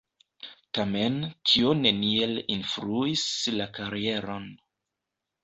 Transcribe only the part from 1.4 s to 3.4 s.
tio neniel influis